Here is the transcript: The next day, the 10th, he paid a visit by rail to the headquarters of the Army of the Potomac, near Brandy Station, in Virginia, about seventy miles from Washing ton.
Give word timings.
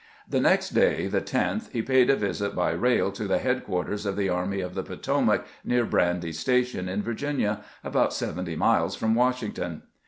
The 0.27 0.41
next 0.41 0.69
day, 0.71 1.05
the 1.05 1.21
10th, 1.21 1.69
he 1.73 1.83
paid 1.83 2.09
a 2.09 2.15
visit 2.15 2.55
by 2.55 2.71
rail 2.71 3.11
to 3.11 3.25
the 3.27 3.37
headquarters 3.37 4.03
of 4.03 4.15
the 4.15 4.29
Army 4.29 4.59
of 4.59 4.73
the 4.73 4.81
Potomac, 4.81 5.45
near 5.63 5.85
Brandy 5.85 6.33
Station, 6.33 6.89
in 6.89 7.03
Virginia, 7.03 7.59
about 7.83 8.11
seventy 8.11 8.55
miles 8.55 8.95
from 8.95 9.13
Washing 9.13 9.51
ton. 9.51 9.83